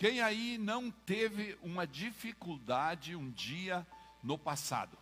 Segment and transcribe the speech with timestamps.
[0.00, 3.86] Quem aí não teve uma dificuldade um dia
[4.22, 4.96] no passado?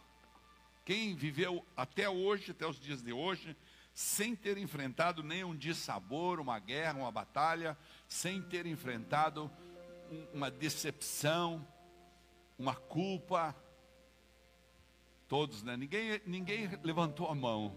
[0.84, 3.56] Quem viveu até hoje, até os dias de hoje,
[3.94, 9.48] sem ter enfrentado nenhum dissabor, uma guerra, uma batalha, sem ter enfrentado
[10.34, 11.64] uma decepção,
[12.58, 13.54] uma culpa.
[15.28, 15.76] Todos, né?
[15.76, 17.72] Ninguém, ninguém levantou a mão.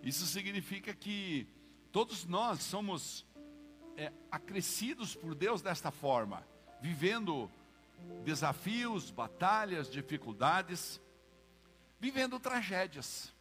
[0.00, 1.48] Isso significa que
[1.90, 3.26] todos nós somos
[3.96, 6.46] é, acrescidos por Deus desta forma,
[6.80, 7.50] vivendo
[8.24, 11.00] desafios, batalhas, dificuldades,
[11.98, 13.32] vivendo tragédias.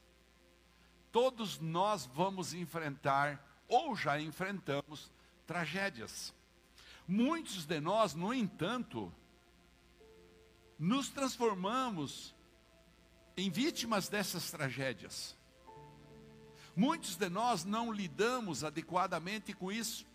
[1.12, 5.12] Todos nós vamos enfrentar, ou já enfrentamos,
[5.48, 6.34] tragédias.
[7.08, 9.12] Muitos de nós, no entanto,
[10.78, 12.36] nos transformamos
[13.36, 15.36] em vítimas dessas tragédias.
[16.76, 20.06] Muitos de nós não lidamos adequadamente com isso.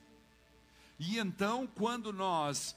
[0.98, 2.76] E então, quando nós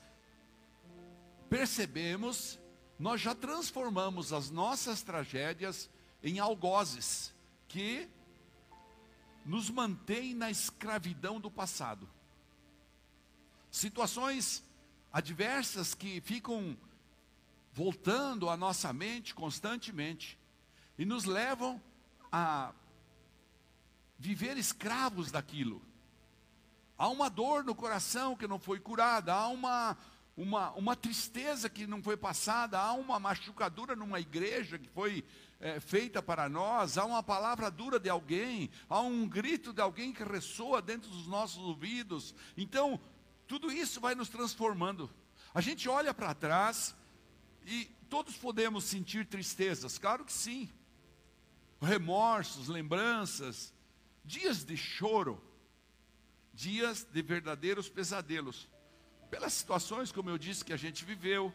[1.50, 2.60] percebemos,
[3.00, 5.90] nós já transformamos as nossas tragédias
[6.24, 7.34] em algozes
[7.68, 8.10] que
[9.46, 12.10] nos mantêm na escravidão do passado.
[13.72, 14.64] Situações
[15.12, 16.78] adversas que ficam
[17.72, 20.38] voltando à nossa mente constantemente
[20.98, 21.82] e nos levam
[22.32, 22.74] a
[24.18, 25.82] viver escravos daquilo.
[26.98, 29.96] Há uma dor no coração que não foi curada, há uma,
[30.36, 35.24] uma, uma tristeza que não foi passada, há uma machucadura numa igreja que foi
[35.60, 40.12] é, feita para nós, há uma palavra dura de alguém, há um grito de alguém
[40.12, 42.34] que ressoa dentro dos nossos ouvidos.
[42.56, 43.00] Então,
[43.48, 45.10] tudo isso vai nos transformando.
[45.54, 46.96] A gente olha para trás
[47.66, 50.70] e todos podemos sentir tristezas, claro que sim.
[51.80, 53.72] Remorsos, lembranças,
[54.26, 55.42] dias de choro,
[56.58, 58.68] dias de verdadeiros pesadelos,
[59.30, 61.54] pelas situações, como eu disse, que a gente viveu,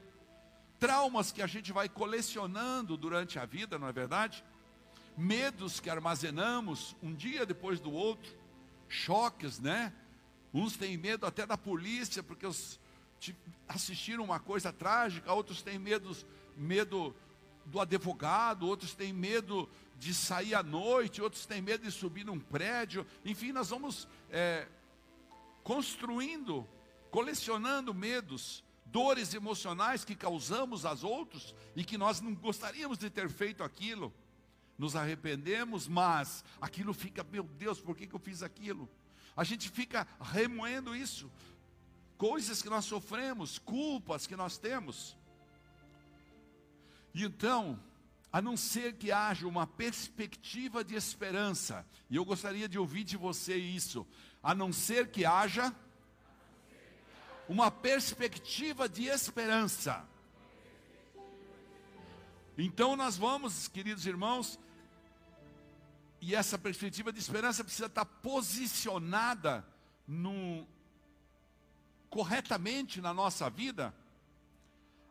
[0.79, 4.45] traumas que a gente vai colecionando durante a vida, não é verdade?
[5.19, 8.33] Medos que armazenamos um dia depois do outro,
[8.89, 9.93] choques, né?
[10.55, 12.79] Uns têm medo até da polícia, porque os,
[13.67, 16.17] assistiram uma coisa trágica, outros têm medo,
[16.57, 17.13] medo
[17.67, 19.69] do advogado, outros têm medo
[19.99, 23.05] de sair à noite, outros têm medo de subir num prédio.
[23.25, 24.69] Enfim, nós vamos é,
[25.63, 26.69] construindo,
[27.11, 33.29] colecionando medos, dores emocionais que causamos aos outros e que nós não gostaríamos de ter
[33.31, 34.13] feito aquilo.
[34.79, 38.89] Nos arrependemos, mas aquilo fica, meu Deus, por que, que eu fiz aquilo?
[39.37, 41.31] A gente fica remoendo isso,
[42.19, 45.17] coisas que nós sofremos, culpas que nós temos.
[47.15, 47.83] E então,
[48.33, 53.17] a não ser que haja uma perspectiva de esperança, e eu gostaria de ouvir de
[53.17, 54.07] você isso,
[54.43, 55.75] a não ser que haja
[57.49, 60.07] uma perspectiva de esperança.
[62.57, 64.59] Então nós vamos, queridos irmãos,
[66.21, 69.67] e essa perspectiva de esperança precisa estar posicionada
[70.07, 70.67] no,
[72.09, 73.95] corretamente na nossa vida,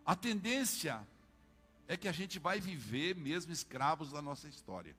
[0.06, 1.06] a tendência
[1.88, 4.96] é que a gente vai viver mesmo escravos da nossa história.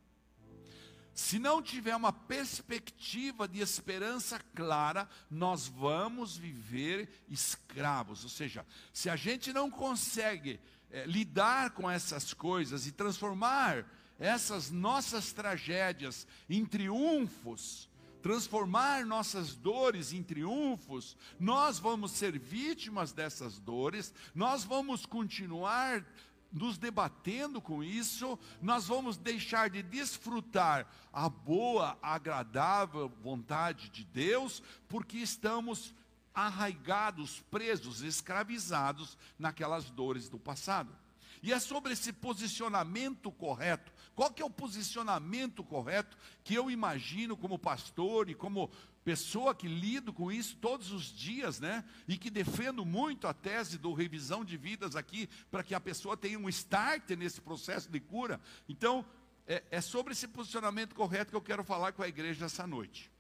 [1.15, 8.23] Se não tiver uma perspectiva de esperança clara, nós vamos viver escravos.
[8.25, 10.59] Ou seja, se a gente não consegue
[10.91, 13.87] é, lidar com essas coisas e transformar
[14.19, 17.91] essas nossas tragédias em triunfos,
[18.23, 26.07] transformar nossas dores em triunfos, nós vamos ser vítimas dessas dores, nós vamos continuar
[26.53, 34.63] nos debatendo com isso, nós vamos deixar de desfrutar a boa, agradável vontade de Deus,
[34.89, 35.95] porque estamos
[36.35, 40.95] arraigados, presos, escravizados naquelas dores do passado.
[41.43, 43.93] E é sobre esse posicionamento correto.
[44.15, 48.71] Qual que é o posicionamento correto que eu imagino como pastor e como
[49.05, 51.85] pessoa que lido com isso todos os dias, né?
[52.07, 56.17] E que defendo muito a tese do revisão de vidas aqui, para que a pessoa
[56.17, 58.41] tenha um start nesse processo de cura.
[58.69, 59.05] Então,
[59.47, 63.11] é, é, sobre esse posicionamento correto que eu quero falar com a igreja essa noite.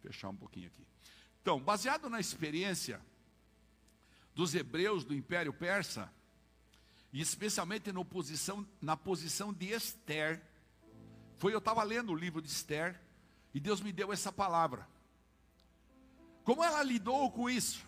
[0.00, 0.86] Fechar um pouquinho aqui.
[1.42, 3.00] Então, baseado na experiência
[4.34, 6.12] dos hebreus do Império Persa,
[7.12, 10.42] e especialmente na posição, na posição de Esther,
[11.38, 13.00] foi eu estava lendo o livro de Esther,
[13.54, 14.86] e Deus me deu essa palavra.
[16.42, 17.86] Como ela lidou com isso?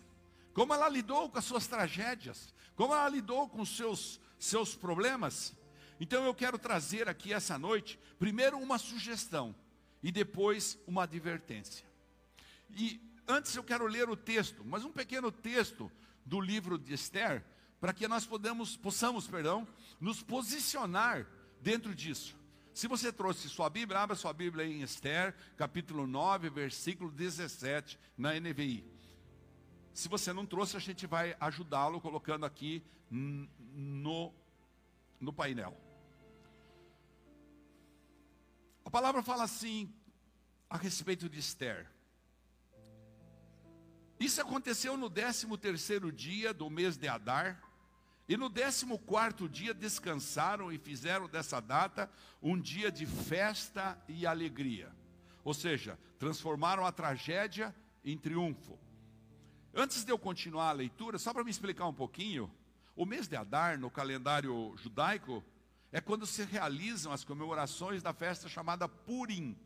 [0.53, 2.53] Como ela lidou com as suas tragédias?
[2.75, 5.53] Como ela lidou com os seus, seus problemas?
[5.99, 9.53] Então eu quero trazer aqui essa noite, primeiro uma sugestão
[10.01, 11.85] e depois uma advertência.
[12.69, 15.91] E antes eu quero ler o texto, mas um pequeno texto
[16.25, 17.43] do livro de Esther,
[17.79, 19.67] para que nós podamos, possamos, perdão,
[19.99, 21.27] nos posicionar
[21.61, 22.35] dentro disso.
[22.77, 28.39] Se você trouxe sua Bíblia, abra sua Bíblia em Esther, capítulo 9, versículo 17, na
[28.39, 28.85] NVI.
[29.95, 34.31] Se você não trouxe, a gente vai ajudá-lo colocando aqui no,
[35.19, 35.75] no painel.
[38.85, 39.91] A palavra fala assim
[40.69, 41.89] a respeito de Esther.
[44.19, 47.59] Isso aconteceu no 13 terceiro dia do mês de Adar,
[48.27, 52.09] e no décimo quarto dia descansaram e fizeram dessa data
[52.41, 54.91] um dia de festa e alegria.
[55.43, 58.77] Ou seja, transformaram a tragédia em triunfo.
[59.73, 62.51] Antes de eu continuar a leitura, só para me explicar um pouquinho,
[62.95, 65.43] o mês de Adar, no calendário judaico,
[65.91, 69.57] é quando se realizam as comemorações da festa chamada Purim.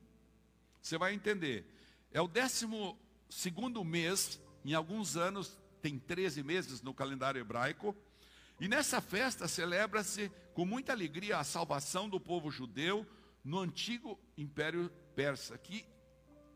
[0.82, 1.66] Você vai entender.
[2.12, 3.00] É o décimo
[3.30, 7.96] segundo mês, em alguns anos, tem 13 meses no calendário hebraico,
[8.62, 13.08] e nessa festa celebra-se com muita alegria a salvação do povo judeu
[13.44, 15.84] no antigo Império Persa, que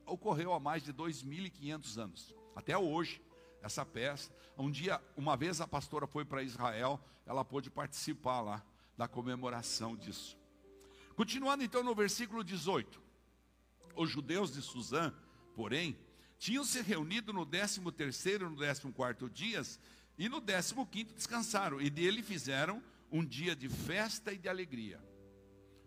[0.05, 2.35] ocorreu há mais de 2.500 anos.
[2.55, 3.19] Até hoje,
[3.59, 4.31] essa festa.
[4.55, 8.63] Um dia, uma vez a pastora foi para Israel, ela pôde participar lá
[8.95, 10.37] da comemoração disso.
[11.15, 13.01] Continuando então no versículo 18.
[13.95, 15.11] Os judeus de Suzã,
[15.55, 15.97] porém,
[16.37, 19.79] tinham se reunido no 13 terceiro e no 14 quarto dias
[20.17, 22.81] e no 15 descansaram, e dele fizeram
[23.12, 25.00] um dia de festa e de alegria.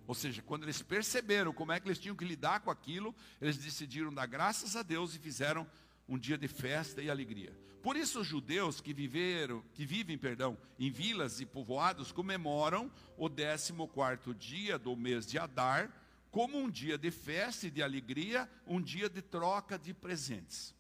[0.07, 3.59] Ou seja, quando eles perceberam como é que eles tinham que lidar com aquilo, eles
[3.59, 5.67] decidiram dar graças a Deus e fizeram
[6.09, 7.53] um dia de festa e alegria.
[7.83, 13.29] Por isso os judeus que viveram, que vivem, perdão, em vilas e povoados comemoram o
[13.29, 15.93] 14º dia do mês de Adar
[16.31, 20.75] como um dia de festa e de alegria, um dia de troca de presentes.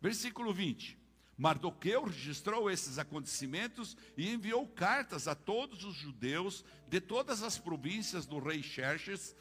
[0.00, 0.98] Versículo 20.
[1.38, 8.26] Mardoqueu registrou esses acontecimentos e enviou cartas a todos os judeus de todas as províncias
[8.26, 9.36] do rei Xerxes,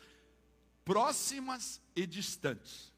[0.86, 2.94] próximas e distantes,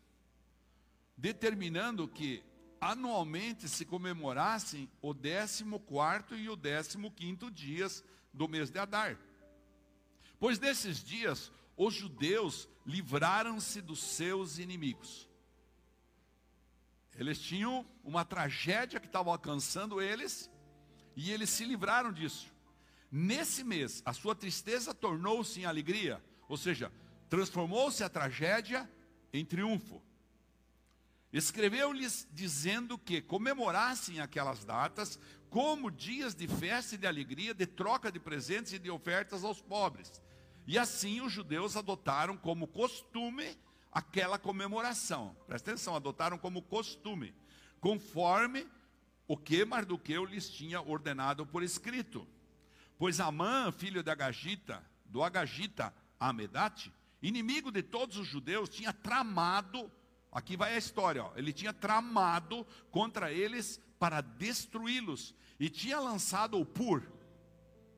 [1.16, 2.44] determinando que
[2.82, 5.64] anualmente se comemorassem o 14
[6.36, 8.04] e o 15 dias
[8.34, 9.18] do mês de Adar.
[10.38, 15.29] Pois nesses dias os judeus livraram-se dos seus inimigos.
[17.20, 20.50] Eles tinham uma tragédia que estava alcançando eles
[21.18, 22.48] e eles se livraram disso.
[23.12, 26.90] Nesse mês, a sua tristeza tornou-se em alegria, ou seja,
[27.28, 28.90] transformou-se a tragédia
[29.34, 30.02] em triunfo.
[31.34, 35.20] Escreveu-lhes dizendo que comemorassem aquelas datas
[35.50, 39.62] como dias de festa e de alegria, de troca de presentes e de ofertas aos
[39.62, 40.22] pobres.
[40.66, 43.58] E assim os judeus adotaram como costume
[43.92, 45.36] aquela comemoração.
[45.48, 47.34] Presta atenção, adotaram como costume,
[47.80, 48.68] conforme
[49.28, 52.28] o que Mardoqueu lhes tinha ordenado por escrito.
[52.98, 56.92] Pois Amã, filho de Agagita, do Agagita Amedate,
[57.22, 59.92] inimigo de todos os judeus, tinha tramado,
[60.32, 66.60] aqui vai a história, ó, ele tinha tramado contra eles para destruí-los, e tinha lançado
[66.60, 67.04] o Pur,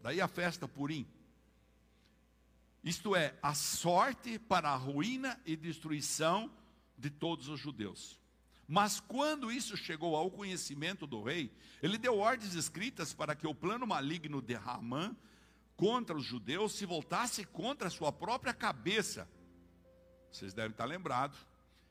[0.01, 1.07] daí a festa Purim,
[2.83, 6.51] isto é, a sorte para a ruína e destruição
[6.97, 8.19] de todos os judeus.
[8.67, 11.51] Mas quando isso chegou ao conhecimento do rei,
[11.83, 15.15] ele deu ordens escritas para que o plano maligno de Ramã
[15.75, 19.27] contra os judeus se voltasse contra a sua própria cabeça.
[20.31, 21.37] Vocês devem estar lembrados.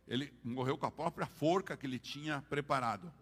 [0.08, 3.12] Ele morreu com a própria forca que ele tinha preparado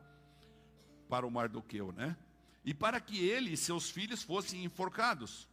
[1.09, 2.17] para o Mardoqueu, né?
[2.65, 5.49] E para que ele e seus filhos fossem enforcados.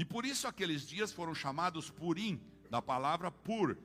[0.00, 2.40] E por isso aqueles dias foram chamados Purim,
[2.70, 3.76] da palavra pur.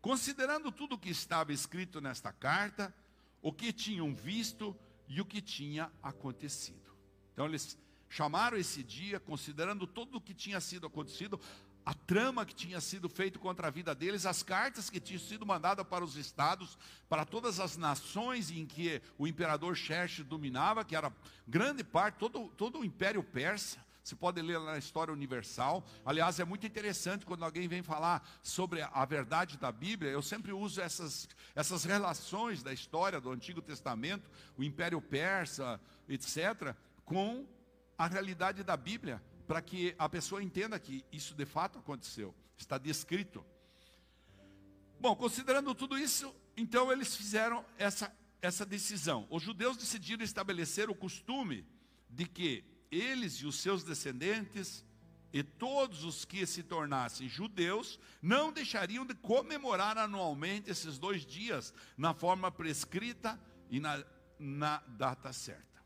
[0.00, 2.94] Considerando tudo o que estava escrito nesta carta,
[3.42, 4.76] o que tinham visto
[5.08, 6.94] e o que tinha acontecido.
[7.32, 7.76] Então eles
[8.08, 11.40] chamaram esse dia, considerando tudo o que tinha sido acontecido,
[11.84, 15.44] a trama que tinha sido feita contra a vida deles, as cartas que tinham sido
[15.44, 20.94] mandadas para os estados, para todas as nações em que o imperador Xerxes dominava, que
[20.94, 21.12] era
[21.44, 23.84] grande parte, todo, todo o império persa.
[24.06, 25.84] Você pode ler na História Universal.
[26.04, 30.12] Aliás, é muito interessante quando alguém vem falar sobre a verdade da Bíblia.
[30.12, 36.72] Eu sempre uso essas, essas relações da história do Antigo Testamento, o Império Persa, etc.,
[37.04, 37.44] com
[37.98, 42.78] a realidade da Bíblia, para que a pessoa entenda que isso de fato aconteceu, está
[42.78, 43.44] descrito.
[45.00, 49.26] Bom, considerando tudo isso, então eles fizeram essa, essa decisão.
[49.28, 51.66] Os judeus decidiram estabelecer o costume
[52.08, 54.84] de que eles e os seus descendentes
[55.32, 61.74] e todos os que se tornassem judeus não deixariam de comemorar anualmente esses dois dias
[61.96, 63.38] na forma prescrita
[63.68, 64.02] e na,
[64.38, 65.76] na data certa.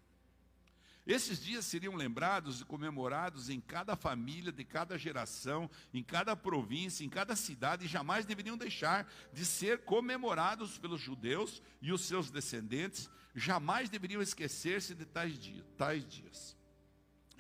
[1.07, 7.04] Esses dias seriam lembrados e comemorados em cada família, de cada geração, em cada província,
[7.04, 12.30] em cada cidade, e jamais deveriam deixar de ser comemorados pelos judeus e os seus
[12.30, 16.60] descendentes, jamais deveriam esquecer-se de tais dias, tais dias.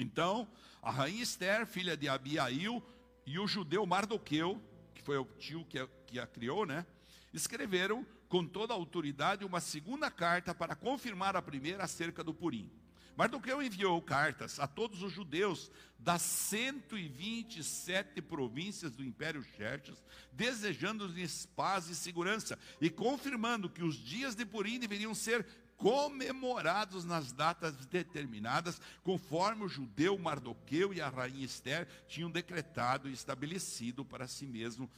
[0.02, 0.48] Então,
[0.82, 2.82] a rainha Esther, filha de Abiail,
[3.26, 4.60] e o judeu Mardoqueu,
[4.94, 6.86] que foi o tio que a, que a criou, né?
[7.32, 12.70] Escreveram com toda a autoridade uma segunda carta para confirmar a primeira acerca do Purim.
[13.16, 20.02] Mardoqueu enviou cartas a todos os judeus das 127 províncias do Império Xerxes,
[20.32, 25.46] desejando-lhes paz e segurança e confirmando que os dias de Purim deveriam ser
[25.80, 33.12] comemorados nas datas determinadas, conforme o judeu Mardoqueu e a rainha Esther tinham decretado e
[33.12, 34.88] estabelecido para si mesmo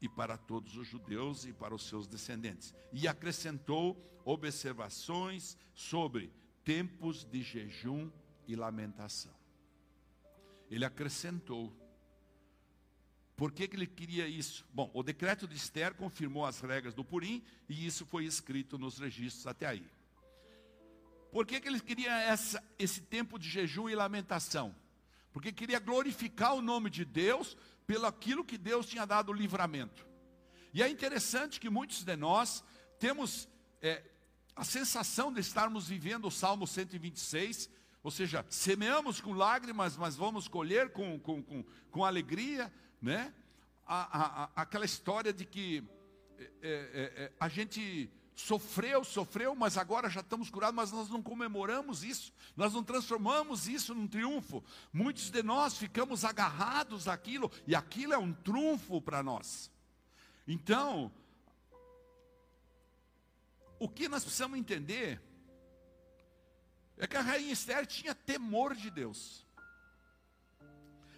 [0.00, 2.74] e para todos os judeus e para os seus descendentes.
[2.92, 6.32] E acrescentou observações sobre
[6.64, 8.10] tempos de jejum
[8.46, 9.32] e lamentação.
[10.68, 11.72] Ele acrescentou.
[13.36, 14.66] Por que, que ele queria isso?
[14.72, 18.98] Bom, o decreto de Esther confirmou as regras do Purim e isso foi escrito nos
[18.98, 19.88] registros até aí.
[21.32, 24.76] Por que, que ele queria essa, esse tempo de jejum e lamentação?
[25.32, 30.06] Porque queria glorificar o nome de Deus pelo aquilo que Deus tinha dado o livramento.
[30.74, 32.62] E é interessante que muitos de nós
[32.98, 33.48] temos
[33.80, 34.02] é,
[34.54, 37.70] a sensação de estarmos vivendo o Salmo 126,
[38.02, 42.70] ou seja, semeamos com lágrimas, mas vamos colher com, com, com, com alegria,
[43.00, 43.32] né?
[43.86, 45.82] A, a, a, aquela história de que
[46.38, 51.22] é, é, é a gente sofreu, sofreu, mas agora já estamos curados, mas nós não
[51.22, 54.64] comemoramos isso, nós não transformamos isso num triunfo.
[54.92, 59.70] Muitos de nós ficamos agarrados àquilo, e aquilo é um trunfo para nós.
[60.46, 61.12] Então,
[63.78, 65.20] o que nós precisamos entender
[66.96, 69.46] é que a rainha Esther tinha temor de Deus.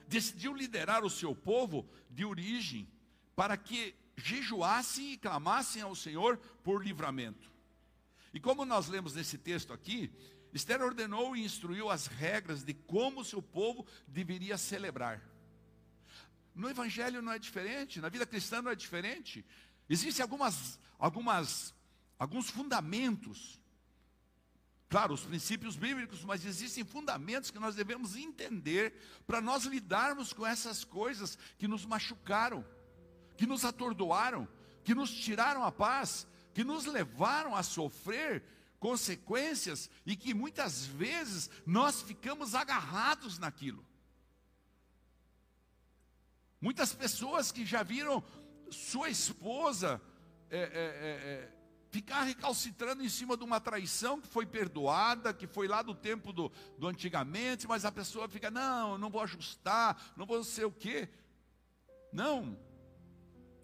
[0.07, 2.89] Decidiu liderar o seu povo de origem
[3.35, 7.51] para que jejuassem e clamassem ao Senhor por livramento.
[8.33, 10.13] E como nós lemos nesse texto aqui,
[10.53, 15.21] Esther ordenou e instruiu as regras de como seu povo deveria celebrar.
[16.55, 19.45] No Evangelho não é diferente, na vida cristã não é diferente.
[19.89, 21.75] Existem algumas, algumas,
[22.19, 23.61] alguns fundamentos.
[24.89, 28.95] Claro, os princípios bíblicos, mas existem fundamentos que nós devemos entender
[29.27, 32.65] para nós lidarmos com essas coisas que nos machucaram
[33.37, 34.49] que nos atordoaram,
[34.83, 38.43] que nos tiraram a paz, que nos levaram a sofrer
[38.79, 43.85] consequências e que muitas vezes nós ficamos agarrados naquilo.
[46.61, 48.23] Muitas pessoas que já viram
[48.71, 50.01] sua esposa
[50.51, 51.53] é, é, é, é,
[51.91, 56.33] ficar recalcitrando em cima de uma traição que foi perdoada, que foi lá do tempo
[56.33, 60.73] do, do antigamente, mas a pessoa fica, não, não vou ajustar, não vou ser o
[60.73, 61.09] quê.
[62.13, 62.59] Não,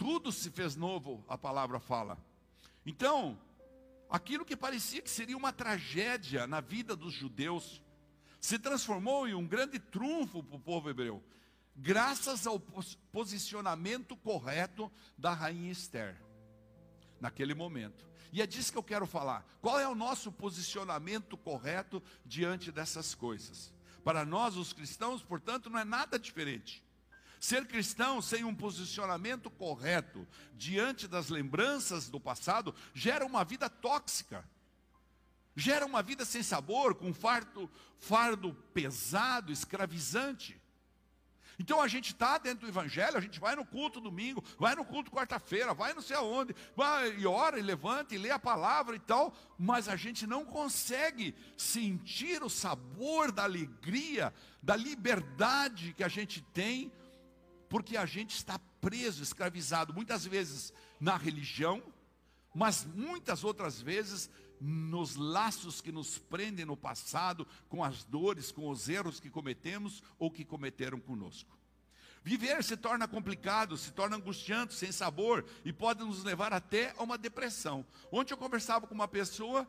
[0.00, 2.16] tudo se fez novo, a palavra fala.
[2.86, 3.38] Então,
[4.08, 7.82] aquilo que parecia que seria uma tragédia na vida dos judeus,
[8.40, 11.22] se transformou em um grande trunfo para o povo hebreu,
[11.76, 12.58] graças ao
[13.12, 16.16] posicionamento correto da rainha Esther,
[17.20, 18.08] naquele momento.
[18.32, 19.46] E é disso que eu quero falar.
[19.60, 23.70] Qual é o nosso posicionamento correto diante dessas coisas?
[24.02, 26.82] Para nós, os cristãos, portanto, não é nada diferente.
[27.40, 34.46] Ser cristão sem um posicionamento correto diante das lembranças do passado gera uma vida tóxica.
[35.56, 37.68] Gera uma vida sem sabor, com fardo,
[37.98, 40.60] fardo pesado, escravizante.
[41.58, 44.84] Então a gente está dentro do Evangelho, a gente vai no culto domingo, vai no
[44.84, 48.96] culto quarta-feira, vai não sei aonde, vai e ora e levanta e lê a palavra
[48.96, 54.32] e tal, mas a gente não consegue sentir o sabor da alegria,
[54.62, 56.92] da liberdade que a gente tem
[57.70, 61.80] porque a gente está preso, escravizado, muitas vezes na religião,
[62.52, 64.28] mas muitas outras vezes
[64.60, 70.02] nos laços que nos prendem no passado, com as dores, com os erros que cometemos
[70.18, 71.56] ou que cometeram conosco.
[72.24, 77.04] Viver se torna complicado, se torna angustiante, sem sabor e pode nos levar até a
[77.04, 77.86] uma depressão.
[78.10, 79.66] Ontem eu conversava com uma pessoa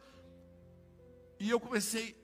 [1.40, 2.18] e eu comecei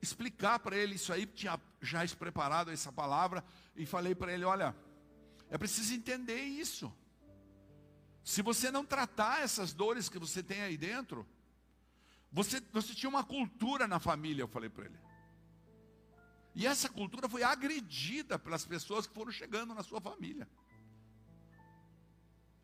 [0.00, 3.44] a explicar para ele isso aí, tinha já preparado essa palavra
[3.76, 4.74] e falei para ele: olha,
[5.50, 6.92] é preciso entender isso.
[8.22, 11.26] Se você não tratar essas dores que você tem aí dentro,
[12.32, 14.98] você, você tinha uma cultura na família, eu falei para ele.
[16.54, 20.48] E essa cultura foi agredida pelas pessoas que foram chegando na sua família.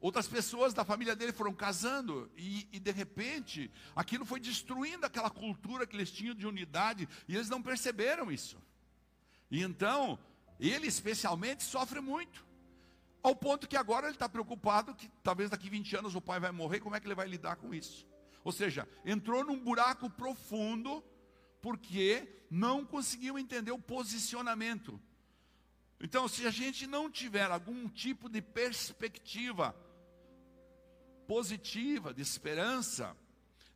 [0.01, 5.29] Outras pessoas da família dele foram casando e, e, de repente aquilo foi destruindo aquela
[5.29, 8.57] cultura que eles tinham de unidade e eles não perceberam isso.
[9.51, 10.19] E então
[10.59, 12.47] ele especialmente sofre muito,
[13.23, 16.51] ao ponto que agora ele está preocupado que talvez daqui 20 anos o pai vai
[16.51, 18.07] morrer, como é que ele vai lidar com isso?
[18.43, 21.05] Ou seja, entrou num buraco profundo
[21.61, 25.01] porque não conseguiu entender o posicionamento.
[26.01, 29.77] Então, se a gente não tiver algum tipo de perspectiva
[31.27, 33.15] positiva, de esperança,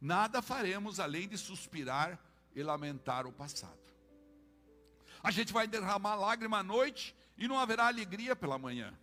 [0.00, 2.18] nada faremos além de suspirar
[2.54, 3.78] e lamentar o passado.
[5.22, 8.96] A gente vai derramar lágrima à noite e não haverá alegria pela manhã.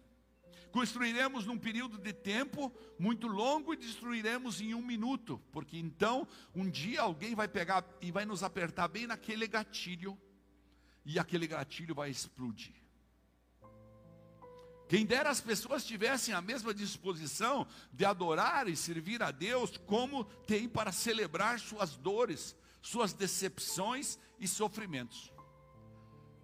[0.72, 6.70] Construiremos num período de tempo muito longo e destruiremos em um minuto, porque então um
[6.70, 10.18] dia alguém vai pegar e vai nos apertar bem naquele gatilho,
[11.04, 12.82] e aquele gatilho vai explodir.
[14.88, 20.25] Quem dera as pessoas tivessem a mesma disposição de adorar e servir a Deus, como
[20.46, 25.32] tem para celebrar suas dores, suas decepções e sofrimentos.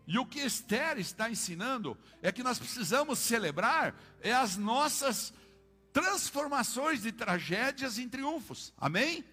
[0.08, 5.34] E o que Esther está ensinando é que nós precisamos celebrar é as nossas
[5.94, 8.74] transformações de tragédias em triunfos.
[8.78, 9.24] Amém?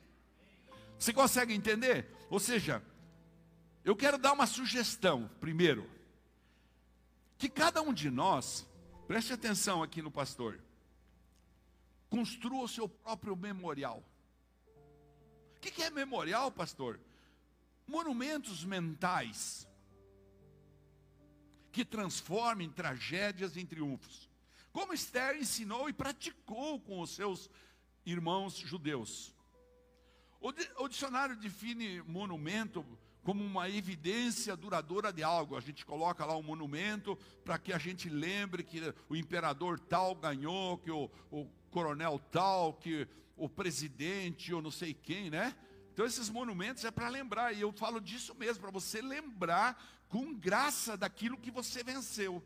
[0.98, 2.10] Você consegue entender?
[2.28, 2.82] Ou seja,
[3.84, 5.88] eu quero dar uma sugestão, primeiro,
[7.38, 8.66] que cada um de nós
[9.06, 10.58] Preste atenção aqui no pastor.
[12.08, 14.02] Construa o seu próprio memorial.
[15.56, 16.98] O que é memorial, pastor?
[17.86, 19.68] Monumentos mentais
[21.74, 24.30] que transformem tragédias em triunfos.
[24.72, 27.50] Como Esther ensinou e praticou com os seus
[28.06, 29.34] irmãos judeus.
[30.40, 32.86] O, dicionário define monumento
[33.24, 35.56] como uma evidência duradoura de algo.
[35.56, 40.14] A gente coloca lá um monumento para que a gente lembre que o imperador tal
[40.14, 45.56] ganhou, que o, o coronel tal, que o presidente ou não sei quem, né?
[45.94, 50.34] Então esses monumentos é para lembrar, e eu falo disso mesmo, para você lembrar com
[50.34, 52.42] graça daquilo que você venceu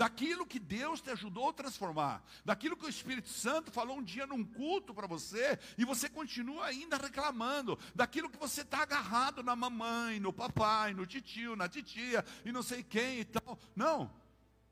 [0.00, 4.26] daquilo que Deus te ajudou a transformar, daquilo que o Espírito Santo falou um dia
[4.26, 9.54] num culto para você, e você continua ainda reclamando, daquilo que você está agarrado na
[9.54, 13.58] mamãe, no papai, no titio, na titia, e não sei quem e tal.
[13.76, 14.10] Não,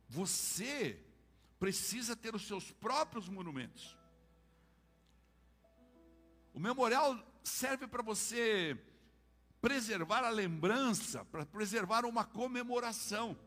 [0.09, 0.99] você
[1.59, 3.98] precisa ter os seus próprios monumentos.
[6.59, 8.77] O memorial serve para você
[9.61, 13.39] preservar a lembrança, para preservar uma comemoração.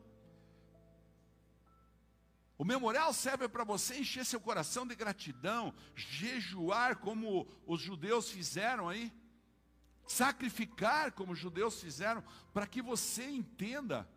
[2.56, 8.88] O memorial serve para você encher seu coração de gratidão, jejuar como os judeus fizeram
[8.88, 9.12] aí,
[10.06, 14.08] sacrificar como os judeus fizeram, para que você entenda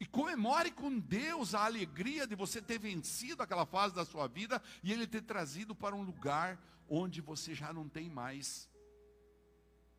[0.00, 4.62] e comemore com Deus a alegria de você ter vencido aquela fase da sua vida
[4.82, 6.58] e Ele ter trazido para um lugar
[6.94, 8.68] onde você já não tem mais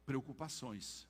[0.05, 1.07] preocupações.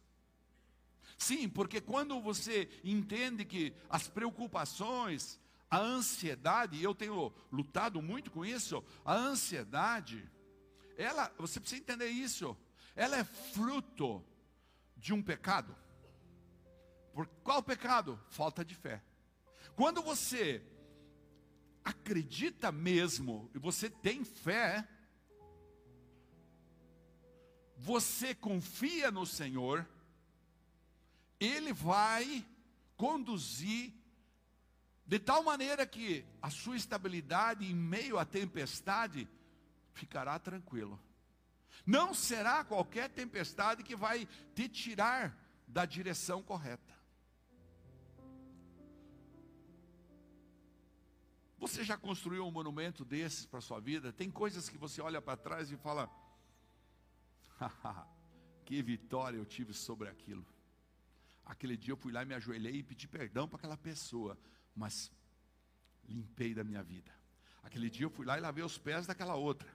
[1.17, 5.38] Sim, porque quando você entende que as preocupações,
[5.69, 10.26] a ansiedade, e eu tenho lutado muito com isso, a ansiedade,
[10.98, 12.56] ela, você precisa entender isso,
[12.96, 14.24] ela é fruto
[14.96, 15.76] de um pecado.
[17.13, 18.17] Por qual pecado?
[18.30, 19.04] Falta de fé.
[19.76, 20.65] Quando você
[21.84, 24.88] acredita mesmo e você tem fé,
[27.84, 29.86] você confia no Senhor,
[31.38, 32.46] Ele vai
[32.96, 33.93] conduzir
[35.06, 39.28] de tal maneira que a sua estabilidade em meio à tempestade
[39.91, 40.98] ficará tranquilo.
[41.86, 46.93] Não será qualquer tempestade que vai te tirar da direção correta.
[51.58, 54.13] Você já construiu um monumento desses para sua vida?
[54.13, 56.10] Tem coisas que você olha para trás e fala:
[58.66, 60.46] que vitória eu tive sobre aquilo.
[61.46, 64.38] Aquele dia eu fui lá e me ajoelhei e pedi perdão para aquela pessoa
[64.76, 65.12] mas
[66.08, 67.12] limpei da minha vida.
[67.63, 69.70] Aquele dia eu fui lá e lavei os pés daquela outra,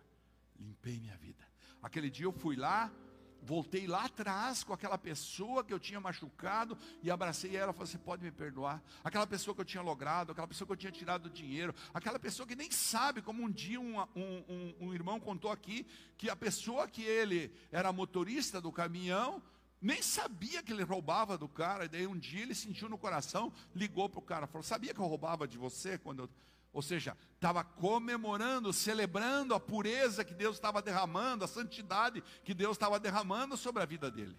[0.59, 1.47] limpei minha vida.
[1.83, 2.93] Aquele dia eu fui lá,
[3.43, 7.91] voltei lá atrás com aquela pessoa que eu tinha machucado e abracei ela e falei:
[7.91, 8.83] Você pode me perdoar?
[9.03, 12.47] Aquela pessoa que eu tinha logrado, aquela pessoa que eu tinha tirado dinheiro, aquela pessoa
[12.47, 16.37] que nem sabe, como um dia um, um, um, um irmão contou aqui, que a
[16.37, 19.43] pessoa que ele era motorista do caminhão
[19.81, 23.53] nem sabia que ele roubava do cara, e daí um dia ele sentiu no coração,
[23.75, 25.99] ligou para o cara, falou: Sabia que eu roubava de você?
[25.99, 26.31] quando eu...
[26.73, 32.77] Ou seja, estava comemorando, celebrando a pureza que Deus estava derramando, a santidade que Deus
[32.77, 34.37] estava derramando sobre a vida dele.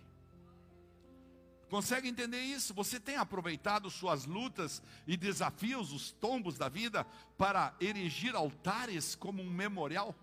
[1.70, 2.74] Consegue entender isso?
[2.74, 7.06] Você tem aproveitado suas lutas e desafios, os tombos da vida,
[7.38, 10.16] para erigir altares como um memorial?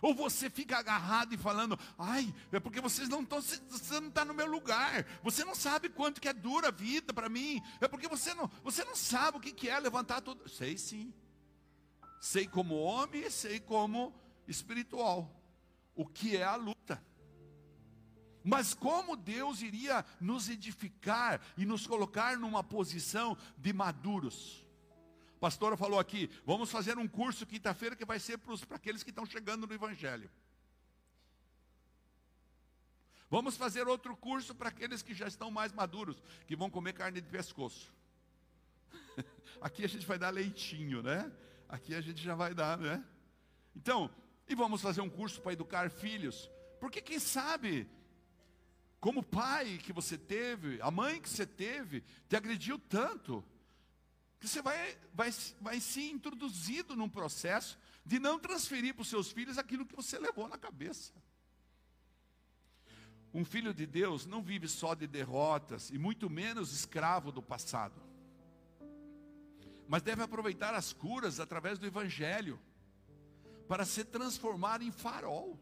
[0.00, 4.24] Ou você fica agarrado e falando, ai, é porque vocês não estão, você não está
[4.24, 7.88] no meu lugar, você não sabe quanto que é dura a vida para mim, é
[7.88, 10.48] porque você não, você não sabe o que, que é levantar tudo.
[10.48, 11.12] Sei sim.
[12.20, 14.14] Sei como homem sei como
[14.46, 15.34] espiritual.
[15.94, 17.02] O que é a luta.
[18.44, 24.64] Mas como Deus iria nos edificar e nos colocar numa posição de maduros?
[25.38, 29.24] Pastora falou aqui, vamos fazer um curso quinta-feira que vai ser para aqueles que estão
[29.24, 30.30] chegando no Evangelho.
[33.30, 37.20] Vamos fazer outro curso para aqueles que já estão mais maduros, que vão comer carne
[37.20, 37.94] de pescoço.
[39.60, 41.30] Aqui a gente vai dar leitinho, né?
[41.68, 43.04] Aqui a gente já vai dar, né?
[43.76, 44.10] Então,
[44.48, 46.50] e vamos fazer um curso para educar filhos.
[46.80, 47.86] Porque quem sabe
[48.98, 53.44] como pai que você teve, a mãe que você teve, te agrediu tanto,
[54.40, 59.32] que você vai, vai, vai se introduzido num processo de não transferir para os seus
[59.32, 61.12] filhos aquilo que você levou na cabeça.
[63.34, 68.00] Um filho de Deus não vive só de derrotas, e muito menos escravo do passado.
[69.86, 72.58] Mas deve aproveitar as curas através do Evangelho,
[73.66, 75.60] para se transformar em farol.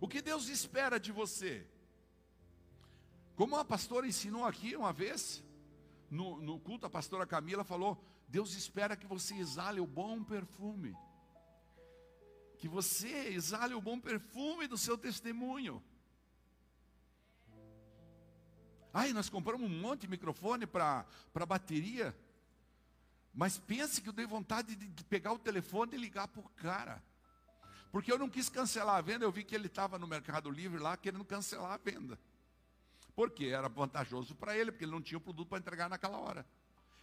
[0.00, 1.64] O que Deus espera de você?
[3.36, 5.43] Como a pastora ensinou aqui uma vez,
[6.14, 10.96] no, no culto, a pastora Camila falou: Deus espera que você exale o bom perfume.
[12.56, 15.82] Que você exale o bom perfume do seu testemunho.
[18.92, 21.04] Ai, nós compramos um monte de microfone para
[21.48, 22.16] bateria.
[23.34, 27.02] Mas pense que eu dei vontade de pegar o telefone e ligar para o cara.
[27.90, 30.80] Porque eu não quis cancelar a venda, eu vi que ele estava no Mercado Livre
[30.80, 32.16] lá querendo cancelar a venda.
[33.14, 36.46] Porque era vantajoso para ele, porque ele não tinha o produto para entregar naquela hora.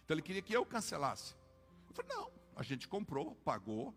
[0.04, 1.34] Então ele queria que eu cancelasse.
[1.88, 3.94] Eu falei, não, a gente comprou, pagou,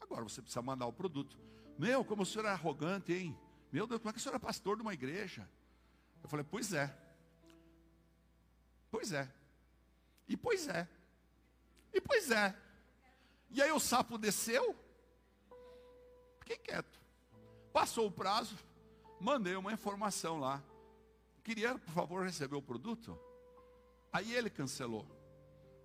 [0.00, 1.38] agora você precisa mandar o produto.
[1.78, 3.38] Meu, como o senhor é arrogante, hein?
[3.72, 5.48] Meu Deus, como é que o senhor é pastor de uma igreja?
[6.22, 6.94] Eu falei, pois é.
[8.90, 9.30] Pois é.
[10.28, 10.88] E pois é.
[11.92, 12.56] E pois é.
[13.50, 14.76] E aí o sapo desceu,
[16.38, 17.00] fiquei quieto.
[17.72, 18.56] Passou o prazo,
[19.20, 20.62] mandei uma informação lá.
[21.50, 23.18] Queria, por favor, receber o produto?
[24.12, 25.04] Aí ele cancelou.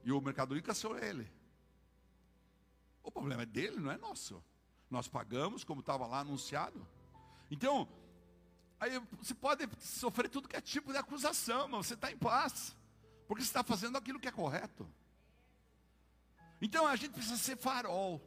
[0.04, 1.28] E o Mercado Livre cancelou ele.
[3.01, 4.43] O problema é dele, não é nosso.
[4.91, 6.88] Nós pagamos como estava lá anunciado.
[7.49, 7.89] Então,
[8.80, 12.78] aí você pode sofrer tudo que é tipo de acusação, mas você está em paz.
[13.28, 14.88] Porque você está fazendo aquilo que é correto.
[16.62, 18.21] Então a gente precisa ser farol.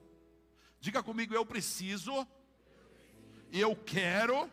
[0.81, 2.27] Diga comigo, eu preciso,
[3.53, 4.51] eu quero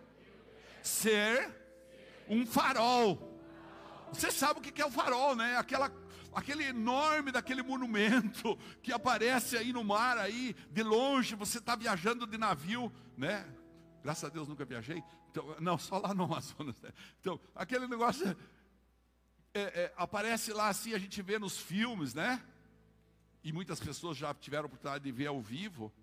[0.83, 1.64] ser
[2.29, 3.33] um farol.
[4.11, 5.57] Você sabe o que é o farol, né?
[5.57, 5.91] Aquela,
[6.33, 12.25] aquele enorme daquele monumento que aparece aí no mar, aí de longe, você está viajando
[12.25, 13.45] de navio, né?
[14.03, 15.03] Graças a Deus nunca viajei.
[15.31, 16.79] Então, não, só lá no Amazonas.
[16.81, 16.91] Né?
[17.19, 18.37] Então, aquele negócio
[19.53, 22.41] é, é, aparece lá assim, a gente vê nos filmes, né?
[23.43, 25.93] E muitas pessoas já tiveram a oportunidade de ver ao vivo,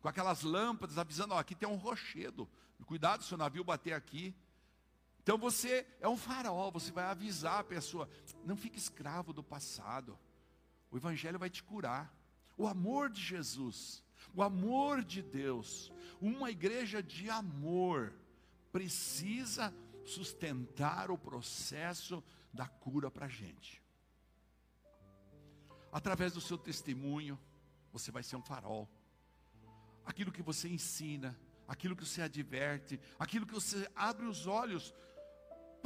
[0.00, 2.48] com aquelas lâmpadas avisando, ó, aqui tem um rochedo.
[2.84, 4.34] Cuidado se o navio bater aqui.
[5.26, 8.08] Então você é um farol, você vai avisar a pessoa,
[8.44, 10.16] não fique escravo do passado.
[10.88, 12.16] O evangelho vai te curar.
[12.56, 18.14] O amor de Jesus, o amor de Deus, uma igreja de amor
[18.70, 23.82] precisa sustentar o processo da cura para a gente.
[25.90, 27.36] Através do seu testemunho,
[27.92, 28.88] você vai ser um farol.
[30.04, 31.36] Aquilo que você ensina,
[31.66, 34.94] aquilo que você adverte, aquilo que você abre os olhos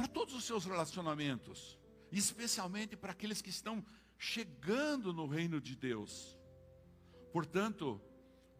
[0.01, 1.77] para todos os seus relacionamentos,
[2.11, 3.85] especialmente para aqueles que estão
[4.17, 6.35] chegando no reino de Deus.
[7.31, 8.01] Portanto,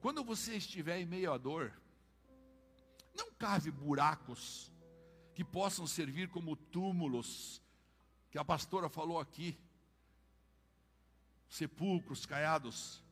[0.01, 1.73] quando você estiver em meio à dor,
[3.17, 4.71] não cave buracos
[5.33, 7.59] que possam servir como túmulos,
[8.29, 9.57] que a pastora falou aqui,
[11.49, 13.03] sepulcros caiados.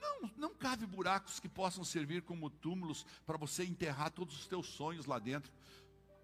[0.00, 4.66] Não, não cave buracos que possam servir como túmulos para você enterrar todos os teus
[4.66, 5.52] sonhos lá dentro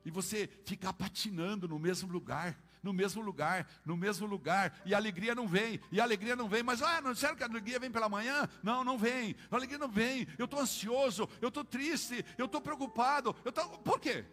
[0.06, 4.96] e você ficar patinando no mesmo lugar, no mesmo lugar, no mesmo lugar, e a
[4.96, 7.80] alegria não vem, e a alegria não vem, mas ah, não disseram que a alegria
[7.80, 8.48] vem pela manhã?
[8.62, 12.60] Não, não vem, a alegria não vem, eu estou ansioso, eu estou triste, eu estou
[12.60, 13.68] preocupado, eu tô...
[13.80, 14.24] por quê?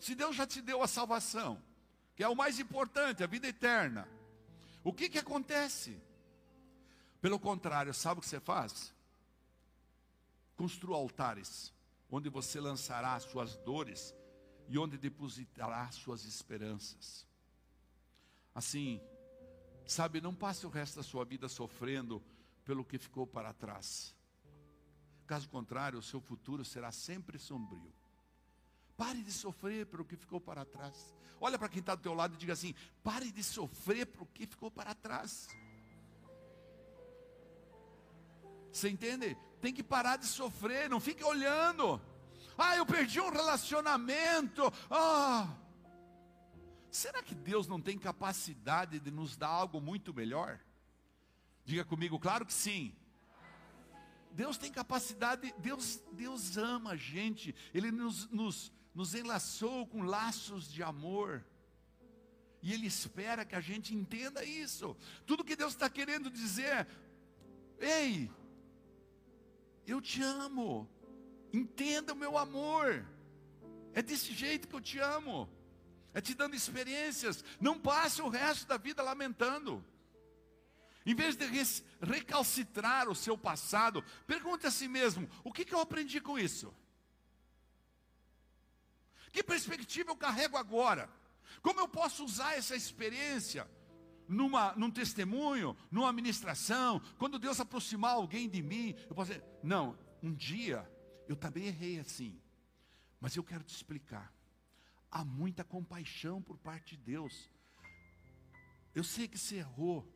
[0.00, 1.62] Se Deus já te deu a salvação,
[2.16, 4.08] que é o mais importante, a vida eterna,
[4.82, 5.96] o que que acontece?
[7.20, 8.92] Pelo contrário, sabe o que você faz?
[10.56, 11.72] Construa altares
[12.12, 14.14] onde você lançará as suas dores
[14.68, 17.26] e onde depositará suas esperanças.
[18.54, 19.00] Assim,
[19.86, 22.22] sabe, não passe o resto da sua vida sofrendo
[22.66, 24.14] pelo que ficou para trás.
[25.26, 27.90] Caso contrário, o seu futuro será sempre sombrio.
[28.94, 31.14] Pare de sofrer pelo que ficou para trás.
[31.40, 34.46] Olha para quem está do teu lado e diga assim: pare de sofrer pelo que
[34.46, 35.48] ficou para trás.
[38.72, 39.36] Você entende?
[39.60, 42.00] Tem que parar de sofrer, não fique olhando.
[42.56, 44.62] Ah, eu perdi um relacionamento.
[44.90, 45.54] Ah.
[46.90, 50.58] Será que Deus não tem capacidade de nos dar algo muito melhor?
[51.64, 52.94] Diga comigo, claro que sim.
[54.32, 60.70] Deus tem capacidade, Deus, Deus ama a gente, Ele nos, nos, nos enlaçou com laços
[60.70, 61.44] de amor.
[62.62, 64.96] E Ele espera que a gente entenda isso.
[65.26, 66.86] Tudo que Deus está querendo dizer,
[67.78, 68.30] ei,
[69.92, 70.88] eu te amo.
[71.52, 73.06] Entenda o meu amor.
[73.92, 75.48] É desse jeito que eu te amo.
[76.14, 77.44] É te dando experiências.
[77.60, 79.84] Não passe o resto da vida lamentando.
[81.04, 81.46] Em vez de
[82.00, 86.72] recalcitrar o seu passado, pergunte a si mesmo: o que, que eu aprendi com isso?
[89.32, 91.10] Que perspectiva eu carrego agora?
[91.60, 93.68] Como eu posso usar essa experiência
[94.32, 99.98] numa, num testemunho, numa administração, quando Deus aproximar alguém de mim, eu posso dizer, não,
[100.22, 100.90] um dia
[101.28, 102.40] eu também errei assim,
[103.20, 104.32] mas eu quero te explicar.
[105.10, 107.50] Há muita compaixão por parte de Deus.
[108.94, 110.10] Eu sei que você errou,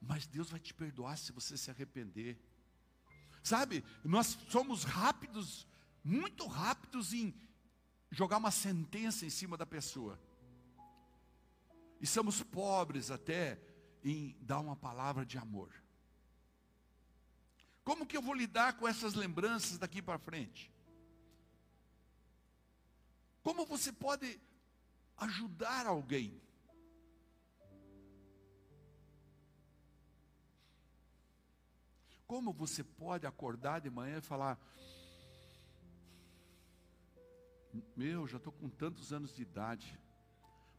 [0.00, 2.38] mas Deus vai te perdoar se você se arrepender.
[3.42, 5.66] Sabe, nós somos rápidos,
[6.02, 7.34] muito rápidos em
[8.10, 10.18] jogar uma sentença em cima da pessoa.
[12.00, 13.60] E somos pobres até
[14.04, 15.72] em dar uma palavra de amor.
[17.84, 20.72] Como que eu vou lidar com essas lembranças daqui para frente?
[23.42, 24.40] Como você pode
[25.16, 26.40] ajudar alguém?
[32.26, 34.60] Como você pode acordar de manhã e falar:
[37.96, 39.98] Meu, já estou com tantos anos de idade,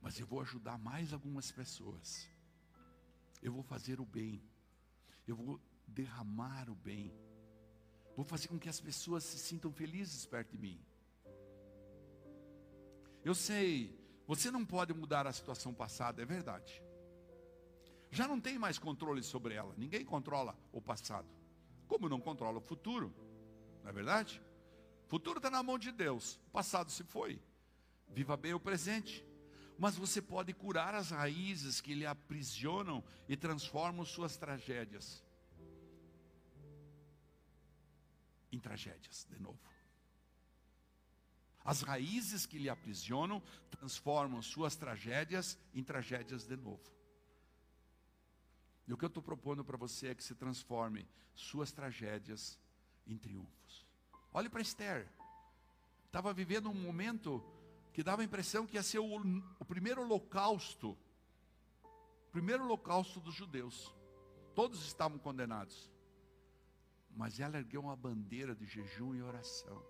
[0.02, 2.30] mas eu vou ajudar mais algumas pessoas.
[3.42, 4.42] Eu vou fazer o bem.
[5.28, 7.14] Eu vou derramar o bem.
[8.16, 10.82] Vou fazer com que as pessoas se sintam felizes perto de mim.
[13.24, 16.82] Eu sei, você não pode mudar a situação passada, é verdade.
[18.10, 19.74] Já não tem mais controle sobre ela.
[19.78, 21.28] Ninguém controla o passado.
[21.88, 23.14] Como não controla o futuro?
[23.84, 24.42] Não é verdade?
[25.06, 26.40] O futuro está na mão de Deus.
[26.48, 27.42] O passado se foi.
[28.08, 29.29] Viva bem o presente
[29.80, 35.24] mas você pode curar as raízes que lhe aprisionam e transformam suas tragédias
[38.52, 39.58] em tragédias de novo.
[41.64, 46.92] As raízes que lhe aprisionam transformam suas tragédias em tragédias de novo.
[48.86, 52.60] E o que eu estou propondo para você é que se transforme suas tragédias
[53.08, 53.88] em triunfos.
[54.34, 55.08] Olhe para Esther.
[56.06, 57.42] Estava vivendo um momento
[57.94, 60.98] que dava a impressão que ia ser o, o primeiro holocausto,
[61.82, 63.94] o primeiro holocausto dos judeus.
[64.56, 65.90] Todos estavam condenados.
[67.16, 69.84] Mas ela ergueu uma bandeira de jejum e oração.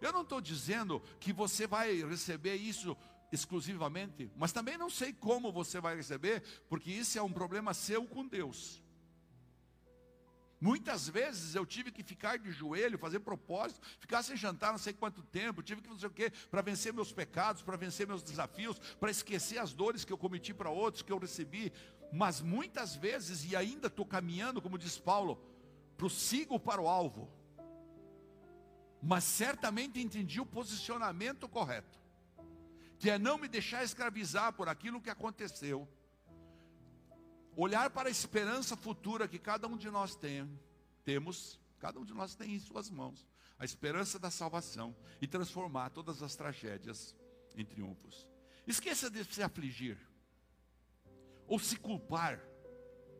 [0.00, 2.96] Eu não estou dizendo que você vai receber isso
[3.32, 8.06] exclusivamente, mas também não sei como você vai receber, porque isso é um problema seu
[8.06, 8.83] com Deus.
[10.64, 14.94] Muitas vezes eu tive que ficar de joelho, fazer propósito, ficar sem jantar não sei
[14.94, 16.32] quanto tempo, tive que fazer o quê?
[16.50, 20.54] Para vencer meus pecados, para vencer meus desafios, para esquecer as dores que eu cometi
[20.54, 21.70] para outros, que eu recebi.
[22.10, 25.38] Mas muitas vezes, e ainda estou caminhando, como diz Paulo,
[25.98, 27.30] prossigo para o alvo.
[29.02, 31.98] Mas certamente entendi o posicionamento correto,
[32.98, 35.86] que é não me deixar escravizar por aquilo que aconteceu
[37.56, 40.48] olhar para a esperança futura que cada um de nós tem,
[41.04, 45.90] temos, cada um de nós tem em suas mãos, a esperança da salvação e transformar
[45.90, 47.14] todas as tragédias
[47.56, 48.26] em triunfos.
[48.66, 49.98] Esqueça de se afligir
[51.46, 52.40] ou se culpar.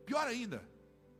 [0.05, 0.67] Pior ainda,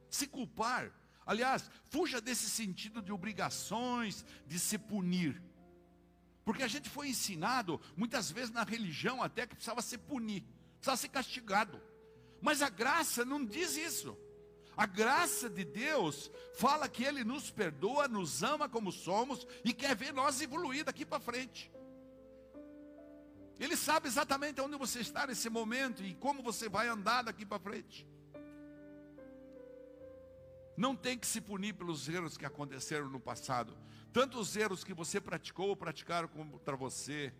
[0.10, 0.91] se culpar.
[1.25, 5.41] Aliás, fuja desse sentido de obrigações, de se punir.
[6.43, 10.43] Porque a gente foi ensinado, muitas vezes na religião, até que precisava ser punir,
[10.75, 11.82] precisava ser castigado.
[12.45, 14.15] Mas a graça não diz isso.
[14.77, 19.95] A graça de Deus fala que Ele nos perdoa, nos ama como somos e quer
[19.95, 21.71] ver nós evoluir daqui para frente.
[23.60, 27.58] Ele sabe exatamente onde você está nesse momento e como você vai andar daqui para
[27.58, 28.08] frente.
[30.77, 33.75] Não tem que se punir pelos erros que aconteceram no passado,
[34.13, 37.34] tanto os erros que você praticou ou praticaram contra você,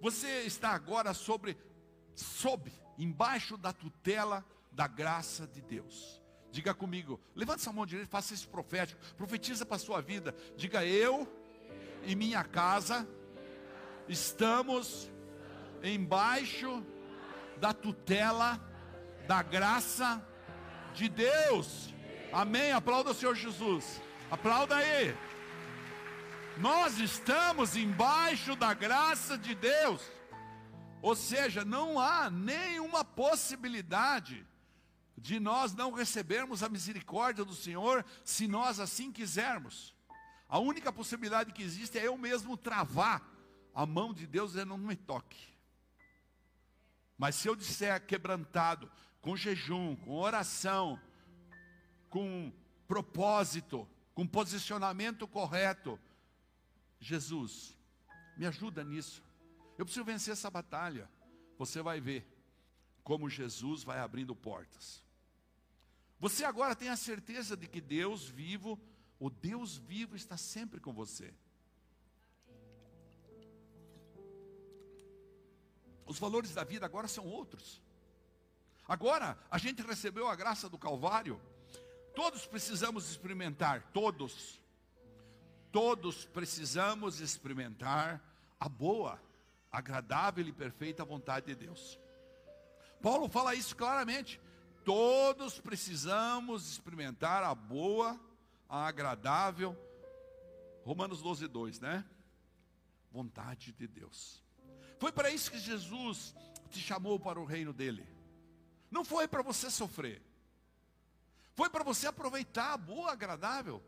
[0.00, 1.56] Você está agora sobre,
[2.20, 6.20] sob, embaixo da tutela da graça de Deus.
[6.50, 10.34] Diga comigo, levanta sua mão direita, faça esse profético, profetiza para a sua vida.
[10.56, 11.28] Diga eu
[12.04, 13.06] e minha casa
[14.08, 15.10] estamos
[15.82, 16.84] embaixo
[17.58, 18.58] da tutela
[19.26, 20.24] da graça
[20.94, 21.94] de Deus.
[22.32, 22.72] Amém.
[22.72, 24.00] Aplauda o Senhor Jesus.
[24.30, 25.14] Aplauda aí.
[26.56, 30.02] Nós estamos embaixo da graça de Deus.
[31.00, 34.46] Ou seja, não há nenhuma possibilidade
[35.16, 39.94] de nós não recebermos a misericórdia do Senhor se nós assim quisermos.
[40.48, 43.22] A única possibilidade que existe é eu mesmo travar
[43.74, 45.54] a mão de Deus e não me toque.
[47.16, 51.00] Mas se eu disser quebrantado, com jejum, com oração,
[52.08, 52.52] com
[52.86, 55.98] propósito, com posicionamento correto,
[57.00, 57.76] Jesus,
[58.36, 59.22] me ajuda nisso.
[59.78, 61.08] Eu preciso vencer essa batalha.
[61.56, 62.26] Você vai ver
[63.04, 65.02] como Jesus vai abrindo portas.
[66.20, 68.78] Você agora tem a certeza de que Deus vivo,
[69.20, 71.32] o Deus vivo está sempre com você.
[76.04, 77.80] Os valores da vida agora são outros.
[78.86, 81.40] Agora, a gente recebeu a graça do Calvário.
[82.14, 84.60] Todos precisamos experimentar, todos.
[85.70, 88.20] Todos precisamos experimentar
[88.58, 89.20] a boa,
[89.70, 91.98] agradável e perfeita vontade de Deus.
[93.02, 94.40] Paulo fala isso claramente.
[94.84, 98.18] Todos precisamos experimentar a boa,
[98.68, 99.76] a agradável,
[100.84, 102.04] Romanos 12, 2, né?
[103.10, 104.42] Vontade de Deus.
[104.98, 106.34] Foi para isso que Jesus
[106.70, 108.06] te chamou para o reino dele.
[108.90, 110.22] Não foi para você sofrer.
[111.54, 113.82] Foi para você aproveitar a boa, agradável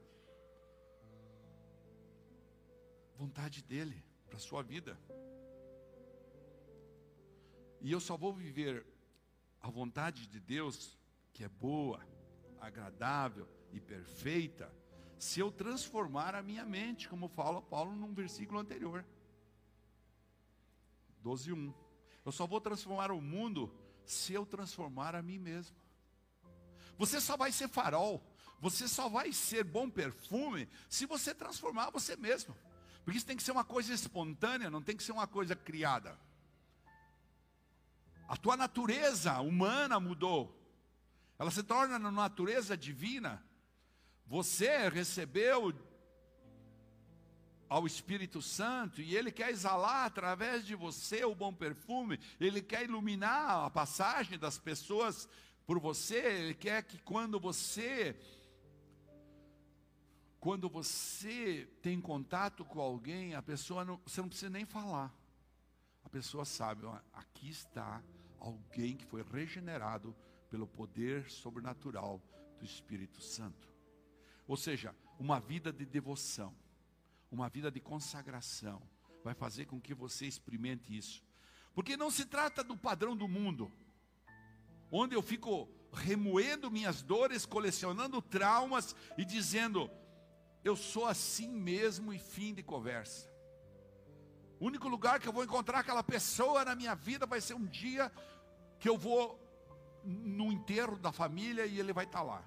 [3.21, 4.99] vontade dele para a sua vida.
[7.81, 8.87] E eu só vou viver
[9.61, 10.99] a vontade de Deus,
[11.33, 12.07] que é boa,
[12.61, 14.73] agradável e perfeita,
[15.19, 19.05] se eu transformar a minha mente, como fala Paulo num versículo anterior.
[21.23, 21.75] 12:1.
[22.25, 23.73] Eu só vou transformar o mundo
[24.05, 25.77] se eu transformar a mim mesmo.
[26.97, 28.23] Você só vai ser farol,
[28.61, 32.57] você só vai ser bom perfume se você transformar você mesmo.
[33.05, 36.19] Porque isso tem que ser uma coisa espontânea, não tem que ser uma coisa criada.
[38.31, 40.57] A tua natureza humana mudou.
[41.37, 43.45] Ela se torna na natureza divina.
[44.25, 45.75] Você recebeu
[47.69, 52.85] ao Espírito Santo e ele quer exalar através de você o bom perfume, ele quer
[52.85, 55.29] iluminar a passagem das pessoas
[55.67, 58.17] por você, ele quer que quando você
[60.39, 65.13] quando você tem contato com alguém, a pessoa não, você não precisa nem falar.
[66.05, 68.01] A pessoa sabe, aqui está
[68.41, 70.17] alguém que foi regenerado
[70.49, 72.21] pelo poder sobrenatural
[72.59, 73.69] do Espírito Santo.
[74.49, 76.55] Ou seja, uma vida de devoção,
[77.31, 78.83] uma vida de consagração,
[79.23, 81.23] vai fazer com que você experimente isso.
[81.75, 83.71] Porque não se trata do padrão do mundo,
[84.91, 89.89] onde eu fico remoendo minhas dores, colecionando traumas e dizendo:
[90.65, 93.30] eu sou assim mesmo e fim de conversa.
[94.61, 97.65] O único lugar que eu vou encontrar aquela pessoa na minha vida vai ser um
[97.65, 98.13] dia
[98.79, 99.41] que eu vou
[100.05, 102.45] no enterro da família e ele vai estar lá.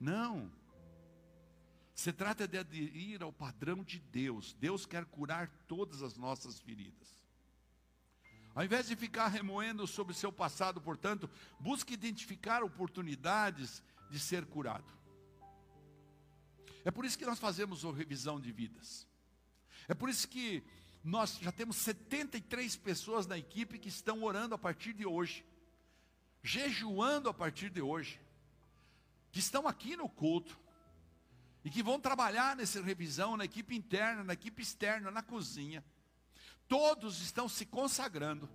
[0.00, 0.50] Não.
[1.94, 4.52] Se trata de aderir ao padrão de Deus.
[4.54, 7.24] Deus quer curar todas as nossas feridas.
[8.52, 11.30] Ao invés de ficar remoendo sobre seu passado, portanto,
[11.60, 13.80] busque identificar oportunidades
[14.10, 14.92] de ser curado.
[16.84, 19.06] É por isso que nós fazemos a revisão de vidas.
[19.88, 20.64] É por isso que
[21.02, 25.44] nós já temos 73 pessoas na equipe que estão orando a partir de hoje,
[26.42, 28.20] jejuando a partir de hoje,
[29.30, 30.58] que estão aqui no culto
[31.64, 35.84] e que vão trabalhar nessa revisão na equipe interna, na equipe externa, na cozinha.
[36.66, 38.48] Todos estão se consagrando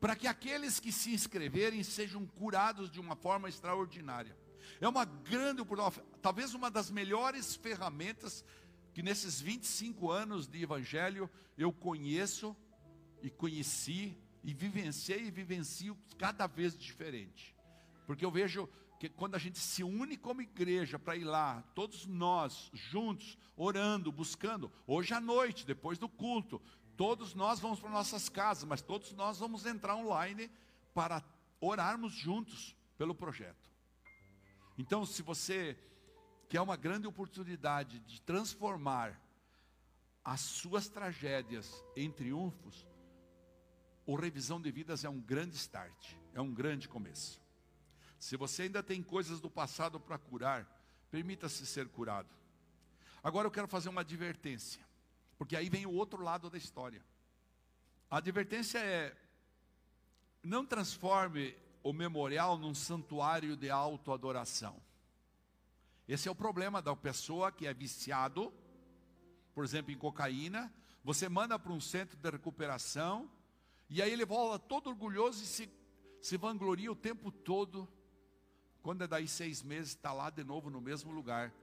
[0.00, 4.36] para que aqueles que se inscreverem sejam curados de uma forma extraordinária.
[4.80, 8.44] É uma grande oportunidade, talvez uma das melhores ferramentas
[8.94, 11.28] que nesses 25 anos de evangelho
[11.58, 12.56] eu conheço
[13.20, 17.54] e conheci e vivenciei e vivencio cada vez diferente.
[18.06, 18.68] Porque eu vejo
[19.00, 24.12] que quando a gente se une como igreja para ir lá, todos nós juntos, orando,
[24.12, 26.62] buscando, hoje à noite, depois do culto,
[26.96, 30.48] todos nós vamos para nossas casas, mas todos nós vamos entrar online
[30.94, 31.24] para
[31.60, 33.68] orarmos juntos pelo projeto.
[34.78, 35.76] Então, se você
[36.48, 39.20] quer uma grande oportunidade de transformar
[40.24, 42.86] as suas tragédias em triunfos,
[44.06, 47.40] o revisão de vidas é um grande start, é um grande começo.
[48.18, 50.66] Se você ainda tem coisas do passado para curar,
[51.10, 52.28] permita-se ser curado.
[53.22, 54.82] Agora eu quero fazer uma advertência,
[55.36, 57.04] porque aí vem o outro lado da história.
[58.10, 59.16] A advertência é:
[60.42, 64.80] não transforme o memorial num santuário de autoadoração.
[66.06, 68.52] Esse é o problema da pessoa que é viciado,
[69.54, 70.72] por exemplo, em cocaína.
[71.02, 73.30] Você manda para um centro de recuperação,
[73.88, 75.70] e aí ele volta todo orgulhoso e se,
[76.20, 77.88] se vangloria o tempo todo.
[78.82, 81.54] Quando é daí seis meses, está lá de novo no mesmo lugar,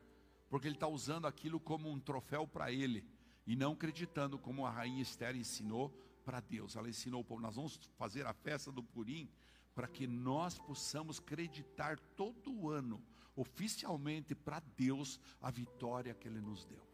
[0.49, 3.05] porque ele está usando aquilo como um troféu para ele,
[3.45, 5.89] e não acreditando como a rainha Esther ensinou
[6.25, 6.75] para Deus.
[6.75, 9.29] Ela ensinou, nós vamos fazer a festa do Purim,
[9.75, 13.03] para que nós possamos acreditar todo ano,
[13.35, 16.85] oficialmente para Deus, a vitória que Ele nos deu.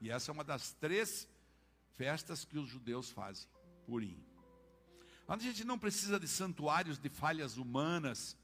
[0.00, 1.28] E essa é uma das três
[1.96, 3.48] festas que os judeus fazem,
[3.86, 4.22] Purim.
[5.26, 8.36] A gente não precisa de santuários de falhas humanas,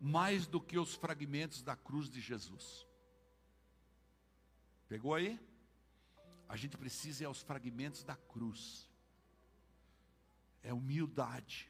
[0.00, 2.86] mais do que os fragmentos da cruz de Jesus.
[4.88, 5.38] Pegou aí?
[6.48, 8.88] A gente precisa é os fragmentos da cruz.
[10.62, 11.69] É humildade.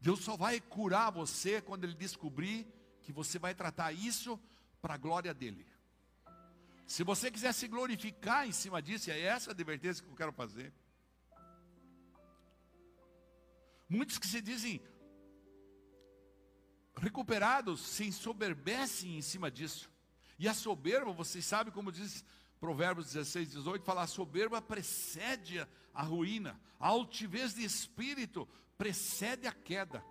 [0.00, 2.66] Deus só vai curar você quando Ele descobrir
[3.02, 4.38] que você vai tratar isso
[4.80, 5.66] para a glória dEle.
[6.86, 10.32] Se você quiser se glorificar em cima disso, é essa a advertência que eu quero
[10.32, 10.72] fazer.
[13.88, 14.80] Muitos que se dizem
[16.96, 19.90] recuperados se ensoberbecem em cima disso.
[20.38, 22.24] E a soberba, vocês sabem como diz
[22.60, 29.52] Provérbios 16, 18, fala, a soberba precede a ruína, a altivez de espírito precede a
[29.52, 30.04] queda.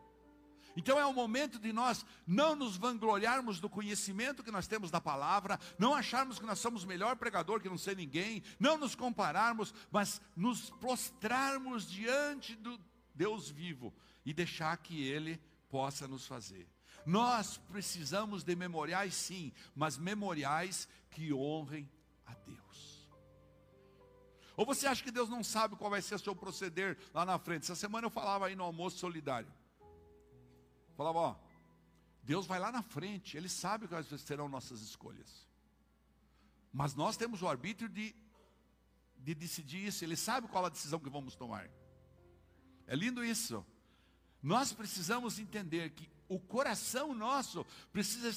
[0.76, 5.00] Então é o momento de nós não nos vangloriarmos do conhecimento que nós temos da
[5.00, 9.74] palavra, não acharmos que nós somos melhor pregador que não sei ninguém, não nos compararmos,
[9.89, 12.78] mas nos prostrarmos diante do
[13.14, 13.93] Deus vivo
[14.26, 16.68] e deixar que Ele possa nos fazer.
[17.06, 21.89] Nós precisamos de memoriais sim, mas memoriais que honrem
[22.26, 23.09] a Deus.
[24.57, 27.38] Ou você acha que Deus não sabe qual vai ser o seu proceder lá na
[27.38, 27.63] frente?
[27.63, 29.51] Essa semana eu falava aí no almoço solidário.
[30.95, 31.36] Falava, ó,
[32.23, 35.45] Deus vai lá na frente, Ele sabe quais serão nossas escolhas.
[36.71, 38.15] Mas nós temos o arbítrio de,
[39.17, 41.69] de decidir isso, Ele sabe qual a decisão que vamos tomar.
[42.88, 43.65] É lindo isso.
[44.41, 48.32] Nós precisamos entender que o coração nosso precisa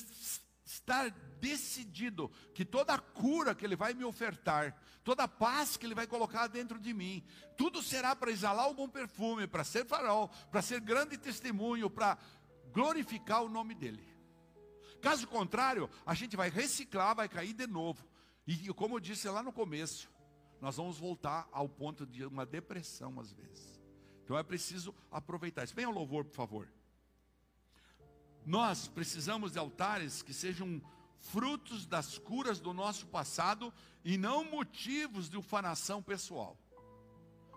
[0.68, 1.10] estar
[1.40, 5.94] decidido que toda a cura que Ele vai me ofertar, toda a paz que Ele
[5.94, 7.24] vai colocar dentro de mim,
[7.56, 12.18] tudo será para exalar o bom perfume, para ser farol, para ser grande testemunho, para
[12.70, 14.06] glorificar o nome dEle.
[15.00, 18.06] Caso contrário, a gente vai reciclar, vai cair de novo.
[18.46, 20.10] E como eu disse lá no começo,
[20.60, 23.80] nós vamos voltar ao ponto de uma depressão às vezes.
[24.22, 25.74] Então é preciso aproveitar isso.
[25.74, 26.68] Venha ao louvor, por favor.
[28.48, 30.80] Nós precisamos de altares que sejam
[31.18, 33.70] frutos das curas do nosso passado
[34.02, 36.56] e não motivos de ufanação pessoal.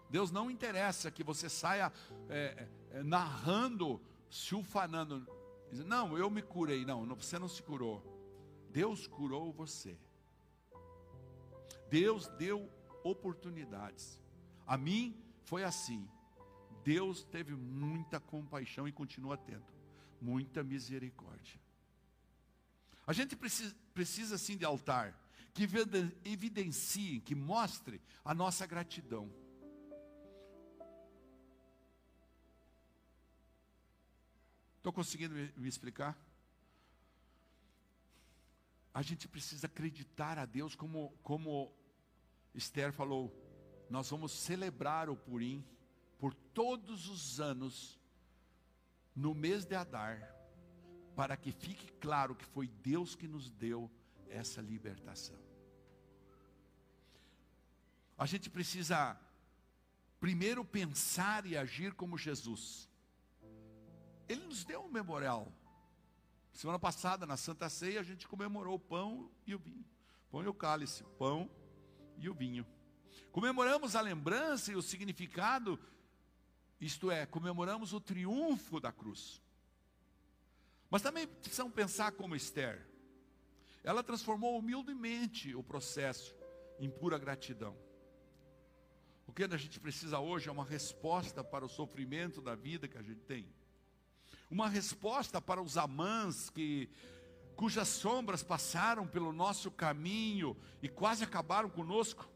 [0.09, 1.93] Deus não interessa que você saia
[2.27, 5.25] é, é, narrando, se ufanando.
[5.71, 6.83] Não, eu me curei.
[6.83, 8.03] Não, você não se curou.
[8.69, 9.97] Deus curou você.
[11.89, 12.69] Deus deu
[13.01, 14.21] oportunidades.
[14.67, 15.15] A mim
[15.45, 16.05] foi assim.
[16.83, 19.70] Deus teve muita compaixão e continua tendo
[20.21, 21.59] muita misericórdia.
[23.05, 25.19] A gente precisa, precisa sim de altar
[25.53, 25.67] que
[26.23, 29.29] evidencie, que mostre a nossa gratidão.
[34.77, 36.17] Estou conseguindo me, me explicar?
[38.93, 41.71] A gente precisa acreditar a Deus como, como
[42.53, 43.31] Esther falou,
[43.89, 45.63] nós vamos celebrar o Purim
[46.17, 48.00] por todos os anos
[49.15, 50.35] no mês de Adar,
[51.15, 53.91] para que fique claro que foi Deus que nos deu
[54.29, 55.37] essa libertação.
[58.17, 59.19] A gente precisa
[60.19, 62.87] primeiro pensar e agir como Jesus.
[64.29, 65.51] Ele nos deu um memorial.
[66.53, 69.85] Semana passada, na Santa Ceia, a gente comemorou o pão e o vinho.
[70.29, 71.49] Pão e o cálice, pão
[72.17, 72.65] e o vinho.
[73.31, 75.79] Comemoramos a lembrança e o significado
[76.81, 79.39] isto é, comemoramos o triunfo da cruz.
[80.89, 82.85] Mas também precisamos pensar como Esther.
[83.83, 86.35] Ela transformou humildemente o processo
[86.79, 87.77] em pura gratidão.
[89.27, 92.97] O que a gente precisa hoje é uma resposta para o sofrimento da vida que
[92.97, 93.47] a gente tem.
[94.49, 96.89] Uma resposta para os amãs que
[97.55, 102.27] cujas sombras passaram pelo nosso caminho e quase acabaram conosco,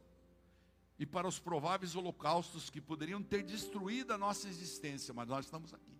[0.97, 5.73] e para os prováveis holocaustos que poderiam ter destruído a nossa existência, mas nós estamos
[5.73, 5.99] aqui.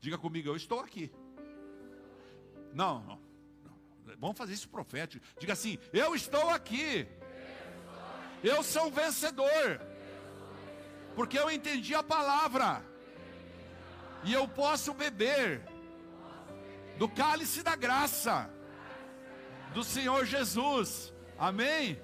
[0.00, 1.10] Diga comigo, eu estou aqui.
[2.74, 3.20] Não, não.
[3.64, 4.16] não.
[4.18, 5.24] Vamos fazer isso profético.
[5.40, 7.06] Diga assim: Eu estou aqui.
[8.44, 9.80] Eu sou um vencedor.
[11.16, 12.84] Porque eu entendi a palavra.
[14.24, 15.62] E eu posso beber
[16.98, 18.50] do cálice da graça
[19.72, 21.12] do Senhor Jesus.
[21.38, 22.00] Amém?